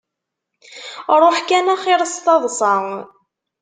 [1.21, 2.75] Ruḥ kan axir s taḍsa.